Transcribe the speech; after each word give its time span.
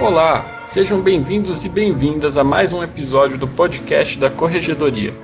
Olá, 0.00 0.64
sejam 0.66 1.00
bem-vindos 1.00 1.64
e 1.64 1.68
bem-vindas 1.68 2.36
a 2.36 2.42
mais 2.42 2.72
um 2.72 2.82
episódio 2.82 3.38
do 3.38 3.46
podcast 3.46 4.18
da 4.18 4.28
Corregedoria. 4.28 5.14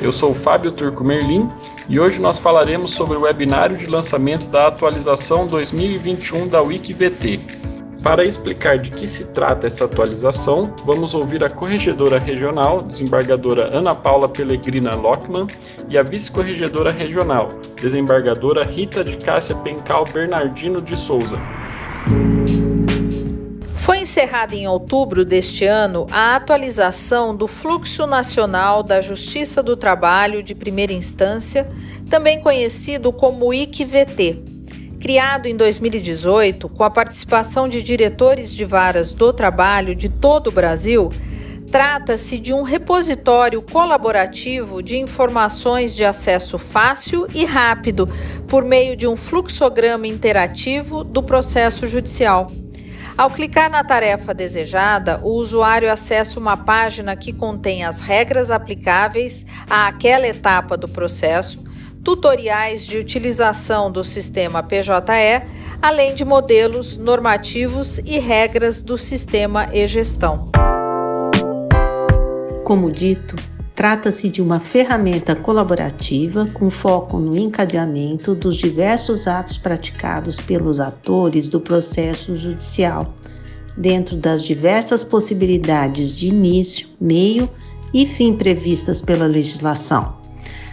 Eu 0.00 0.12
sou 0.12 0.32
Fábio 0.32 0.70
Turco 0.70 1.02
Merlin 1.02 1.48
e 1.88 1.98
hoje 1.98 2.20
nós 2.20 2.38
falaremos 2.38 2.92
sobre 2.92 3.16
o 3.16 3.22
webinário 3.22 3.76
de 3.76 3.86
lançamento 3.86 4.48
da 4.48 4.68
atualização 4.68 5.44
2021 5.48 6.46
da 6.46 6.62
WikiVT. 6.62 7.40
Para 8.00 8.24
explicar 8.24 8.78
de 8.78 8.90
que 8.90 9.08
se 9.08 9.32
trata 9.32 9.66
essa 9.66 9.86
atualização, 9.86 10.72
vamos 10.84 11.14
ouvir 11.14 11.42
a 11.42 11.50
corregedora 11.50 12.20
regional, 12.20 12.80
desembargadora 12.80 13.76
Ana 13.76 13.92
Paula 13.92 14.28
Pellegrina 14.28 14.94
Lockman, 14.94 15.48
e 15.88 15.98
a 15.98 16.02
vice-corregedora 16.04 16.92
regional, 16.92 17.48
desembargadora 17.80 18.64
Rita 18.64 19.02
de 19.02 19.16
Cássia 19.16 19.56
Pencal 19.56 20.04
Bernardino 20.12 20.80
de 20.80 20.96
Souza. 20.96 21.40
Foi 23.82 23.98
encerrada 23.98 24.54
em 24.54 24.68
outubro 24.68 25.24
deste 25.24 25.64
ano 25.64 26.06
a 26.12 26.36
atualização 26.36 27.34
do 27.34 27.48
Fluxo 27.48 28.06
Nacional 28.06 28.80
da 28.80 29.00
Justiça 29.00 29.60
do 29.60 29.76
Trabalho 29.76 30.40
de 30.40 30.54
Primeira 30.54 30.92
Instância, 30.92 31.68
também 32.08 32.40
conhecido 32.40 33.12
como 33.12 33.52
ICVT. 33.52 34.40
Criado 35.00 35.46
em 35.46 35.56
2018, 35.56 36.68
com 36.68 36.84
a 36.84 36.90
participação 36.90 37.68
de 37.68 37.82
diretores 37.82 38.54
de 38.54 38.64
varas 38.64 39.12
do 39.12 39.32
trabalho 39.32 39.96
de 39.96 40.08
todo 40.08 40.46
o 40.46 40.52
Brasil, 40.52 41.10
trata-se 41.68 42.38
de 42.38 42.54
um 42.54 42.62
repositório 42.62 43.60
colaborativo 43.60 44.80
de 44.80 44.96
informações 44.96 45.92
de 45.96 46.04
acesso 46.04 46.56
fácil 46.56 47.26
e 47.34 47.44
rápido 47.44 48.08
por 48.46 48.64
meio 48.64 48.94
de 48.94 49.08
um 49.08 49.16
fluxograma 49.16 50.06
interativo 50.06 51.02
do 51.02 51.20
processo 51.20 51.84
judicial. 51.88 52.46
Ao 53.16 53.30
clicar 53.30 53.70
na 53.70 53.84
tarefa 53.84 54.32
desejada, 54.32 55.20
o 55.22 55.32
usuário 55.32 55.92
acessa 55.92 56.40
uma 56.40 56.56
página 56.56 57.14
que 57.14 57.32
contém 57.32 57.84
as 57.84 58.00
regras 58.00 58.50
aplicáveis 58.50 59.44
àquela 59.68 60.26
etapa 60.26 60.76
do 60.76 60.88
processo, 60.88 61.62
tutoriais 62.02 62.86
de 62.86 62.96
utilização 62.98 63.92
do 63.92 64.02
sistema 64.02 64.62
PJE, 64.62 65.46
além 65.80 66.14
de 66.14 66.24
modelos 66.24 66.96
normativos 66.96 67.98
e 67.98 68.18
regras 68.18 68.82
do 68.82 68.96
sistema 68.96 69.68
e-gestão. 69.72 70.50
Como 72.64 72.90
dito, 72.90 73.36
Trata-se 73.74 74.28
de 74.28 74.42
uma 74.42 74.60
ferramenta 74.60 75.34
colaborativa 75.34 76.46
com 76.52 76.68
foco 76.68 77.18
no 77.18 77.36
encadeamento 77.36 78.34
dos 78.34 78.56
diversos 78.56 79.26
atos 79.26 79.56
praticados 79.56 80.38
pelos 80.38 80.78
atores 80.78 81.48
do 81.48 81.58
processo 81.58 82.36
judicial, 82.36 83.14
dentro 83.76 84.14
das 84.16 84.42
diversas 84.42 85.02
possibilidades 85.02 86.14
de 86.14 86.28
início, 86.28 86.86
meio 87.00 87.48
e 87.94 88.06
fim 88.06 88.34
previstas 88.34 89.00
pela 89.00 89.26
legislação. 89.26 90.20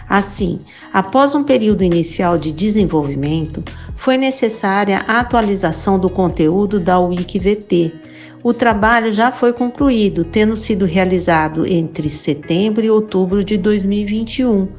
Assim, 0.10 0.60
após 0.92 1.34
um 1.36 1.44
período 1.44 1.84
inicial 1.84 2.38
de 2.38 2.52
desenvolvimento, 2.52 3.64
foi 3.96 4.18
necessária 4.18 5.06
a 5.08 5.20
atualização 5.20 6.00
do 6.00 6.10
conteúdo 6.10 6.80
da 6.80 7.00
WikiVT 7.00 7.94
o 8.44 8.54
trabalho 8.54 9.12
já 9.12 9.32
foi 9.32 9.52
concluído, 9.52 10.24
tendo 10.24 10.56
sido 10.56 10.86
realizado 10.86 11.66
entre 11.66 12.10
setembro 12.10 12.86
e 12.86 12.90
outubro 12.90 13.44
de 13.44 13.58
2021, 13.58 14.70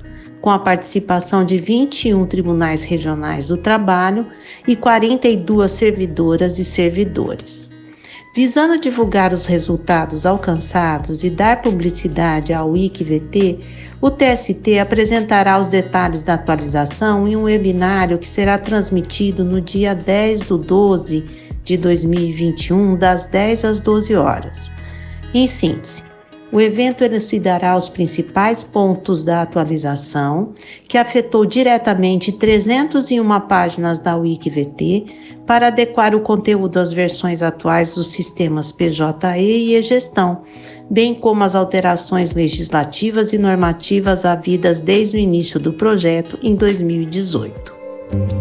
com 0.41 0.51
a 0.51 0.59
participação 0.59 1.45
de 1.45 1.59
21 1.59 2.25
tribunais 2.27 2.83
regionais 2.83 3.49
do 3.49 3.59
trabalho 3.59 4.27
e 4.67 4.75
42 4.75 5.71
servidoras 5.71 6.59
e 6.59 6.65
servidores. 6.65 7.69
Visando 8.35 8.79
divulgar 8.79 9.35
os 9.35 9.45
resultados 9.45 10.25
alcançados 10.25 11.25
e 11.25 11.29
dar 11.29 11.61
publicidade 11.61 12.53
ao 12.53 12.71
WikiVT, 12.71 13.59
o 14.01 14.09
TST 14.09 14.79
apresentará 14.79 15.59
os 15.59 15.69
detalhes 15.69 16.23
da 16.23 16.35
atualização 16.35 17.27
em 17.27 17.37
um 17.37 17.43
webinário 17.43 18.19
que 18.19 18.27
será 18.27 18.57
transmitido 18.57 19.45
no 19.45 19.61
dia 19.61 19.95
10 19.95 20.45
do 20.45 20.57
12 20.57 21.50
de 21.65 21.77
2021, 21.77 22.97
das 22.97 23.27
10 23.27 23.65
às 23.65 23.81
12 23.81 24.15
horas. 24.15 24.71
Em 25.33 25.47
síntese, 25.47 26.03
o 26.53 26.61
evento 26.61 27.05
elucidará 27.05 27.77
os 27.77 27.89
principais 27.89 28.65
pontos 28.65 29.23
da 29.23 29.43
atualização, 29.43 30.53
que 30.89 30.99
afetou 30.99 31.47
diretamente 31.47 32.33
301 32.33 33.41
páginas 33.43 34.01
da 34.01 34.17
WikiVT, 34.17 35.07
para 35.47 35.69
adequar 35.69 36.15
o 36.15 36.21
conteúdo 36.21 36.79
às 36.79 36.93
versões 36.93 37.43
atuais 37.43 37.95
dos 37.95 38.09
sistemas 38.09 38.73
PJE 38.73 39.05
e 39.37 39.77
e-gestão, 39.77 40.43
bem 40.91 41.15
como 41.15 41.45
as 41.45 41.55
alterações 41.55 42.35
legislativas 42.35 43.33
e 43.33 43.39
normativas 43.39 44.25
havidas 44.25 44.81
desde 44.81 45.17
o 45.17 45.21
início 45.21 45.61
do 45.61 45.73
projeto 45.73 46.39
em 46.43 46.57
2018. 46.57 48.40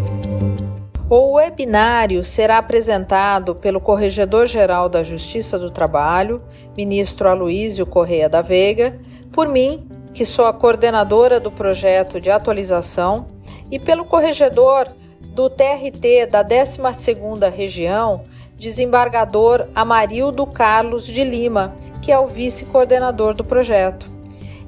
O 1.12 1.32
webinário 1.32 2.22
será 2.22 2.58
apresentado 2.58 3.56
pelo 3.56 3.80
Corregedor-Geral 3.80 4.88
da 4.88 5.02
Justiça 5.02 5.58
do 5.58 5.68
Trabalho, 5.68 6.40
ministro 6.76 7.28
Aloísio 7.28 7.84
Correia 7.84 8.28
da 8.28 8.42
Veiga, 8.42 8.96
por 9.32 9.48
mim, 9.48 9.88
que 10.14 10.24
sou 10.24 10.46
a 10.46 10.52
coordenadora 10.52 11.40
do 11.40 11.50
projeto 11.50 12.20
de 12.20 12.30
atualização, 12.30 13.24
e 13.72 13.76
pelo 13.76 14.04
corregedor 14.04 14.86
do 15.34 15.50
TRT 15.50 16.26
da 16.30 16.44
12ª 16.44 17.50
Região, 17.50 18.22
desembargador 18.56 19.66
Amarildo 19.74 20.46
Carlos 20.46 21.04
de 21.04 21.24
Lima, 21.24 21.74
que 22.00 22.12
é 22.12 22.18
o 22.20 22.28
vice-coordenador 22.28 23.34
do 23.34 23.42
projeto. 23.42 24.06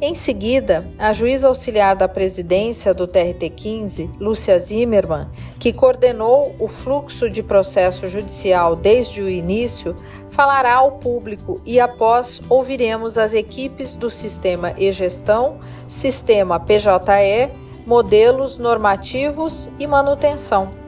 Em 0.04 0.16
seguida, 0.16 0.84
a 0.98 1.12
juíza 1.12 1.46
auxiliar 1.46 1.94
da 1.94 2.08
presidência 2.08 2.92
do 2.92 3.06
TRT-15, 3.06 4.10
Lúcia 4.18 4.58
Zimmermann, 4.58 5.28
que 5.60 5.72
coordenou 5.72 6.56
o 6.58 6.66
fluxo 6.66 7.30
de 7.30 7.40
processo 7.40 8.08
judicial 8.08 8.74
desde 8.74 9.22
o 9.22 9.28
início, 9.28 9.94
falará 10.28 10.74
ao 10.74 10.98
público 10.98 11.60
e 11.64 11.78
após 11.78 12.42
ouviremos 12.48 13.16
as 13.16 13.32
equipes 13.32 13.94
do 13.94 14.10
sistema 14.10 14.74
e-gestão, 14.76 15.60
sistema 15.86 16.58
PJE, 16.58 17.52
modelos 17.86 18.58
normativos 18.58 19.70
e 19.78 19.86
manutenção. 19.86 20.81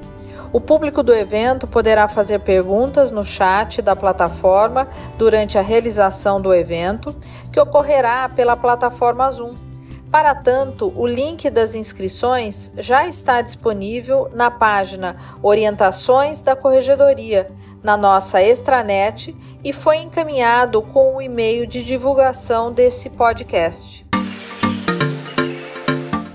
O 0.54 0.60
público 0.60 1.02
do 1.02 1.12
evento 1.12 1.66
poderá 1.66 2.06
fazer 2.06 2.38
perguntas 2.38 3.10
no 3.10 3.24
chat 3.24 3.82
da 3.82 3.96
plataforma 3.96 4.86
durante 5.18 5.58
a 5.58 5.62
realização 5.62 6.40
do 6.40 6.54
evento, 6.54 7.12
que 7.52 7.58
ocorrerá 7.58 8.28
pela 8.28 8.56
plataforma 8.56 9.28
Zoom. 9.32 9.54
Para 10.12 10.32
tanto, 10.32 10.92
o 10.94 11.08
link 11.08 11.50
das 11.50 11.74
inscrições 11.74 12.70
já 12.78 13.04
está 13.08 13.42
disponível 13.42 14.30
na 14.32 14.48
página 14.48 15.16
Orientações 15.42 16.40
da 16.40 16.54
Corregedoria, 16.54 17.50
na 17.82 17.96
nossa 17.96 18.40
extranet, 18.40 19.36
e 19.64 19.72
foi 19.72 19.96
encaminhado 19.96 20.80
com 20.82 21.16
o 21.16 21.20
e-mail 21.20 21.66
de 21.66 21.82
divulgação 21.82 22.72
desse 22.72 23.10
podcast. 23.10 24.06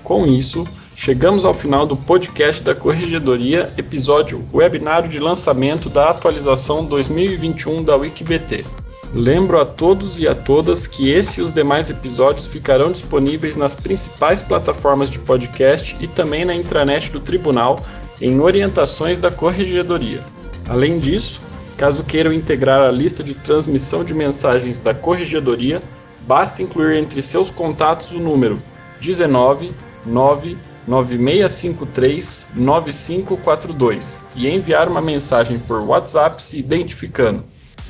Com 0.04 0.26
isso, 0.26 0.66
Chegamos 1.02 1.46
ao 1.46 1.54
final 1.54 1.86
do 1.86 1.96
podcast 1.96 2.62
da 2.62 2.74
Corregedoria, 2.74 3.72
episódio 3.78 4.46
Webinário 4.52 5.08
de 5.08 5.18
lançamento 5.18 5.88
da 5.88 6.10
atualização 6.10 6.84
2021 6.84 7.82
da 7.82 7.96
WikiBT. 7.96 8.66
Lembro 9.14 9.58
a 9.58 9.64
todos 9.64 10.18
e 10.18 10.28
a 10.28 10.34
todas 10.34 10.86
que 10.86 11.08
esse 11.08 11.40
e 11.40 11.42
os 11.42 11.54
demais 11.54 11.88
episódios 11.88 12.46
ficarão 12.46 12.92
disponíveis 12.92 13.56
nas 13.56 13.74
principais 13.74 14.42
plataformas 14.42 15.08
de 15.08 15.18
podcast 15.18 15.96
e 16.00 16.06
também 16.06 16.44
na 16.44 16.54
intranet 16.54 17.10
do 17.10 17.18
Tribunal 17.18 17.78
em 18.20 18.38
orientações 18.38 19.18
da 19.18 19.30
Corregedoria. 19.30 20.22
Além 20.68 20.98
disso, 20.98 21.40
caso 21.78 22.04
queiram 22.04 22.30
integrar 22.30 22.82
a 22.82 22.90
lista 22.90 23.24
de 23.24 23.32
transmissão 23.32 24.04
de 24.04 24.12
mensagens 24.12 24.80
da 24.80 24.92
Corregedoria, 24.92 25.82
basta 26.26 26.62
incluir 26.62 26.98
entre 26.98 27.22
seus 27.22 27.50
contatos 27.50 28.10
o 28.10 28.18
número 28.18 28.62
19 29.00 29.72
9 30.04 30.56
9653 30.86 32.48
9542 32.54 34.22
e 34.34 34.48
enviar 34.48 34.88
uma 34.88 35.00
mensagem 35.00 35.58
por 35.58 35.80
WhatsApp 35.80 36.42
se 36.42 36.58
identificando. 36.58 37.44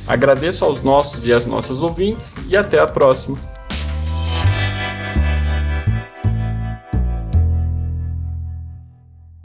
Agradeço 0.06 0.64
aos 0.64 0.82
nossos 0.82 1.26
e 1.26 1.32
às 1.32 1.46
nossas 1.46 1.82
ouvintes 1.82 2.36
e 2.48 2.56
até 2.56 2.78
a 2.80 2.86
próxima. 2.86 3.38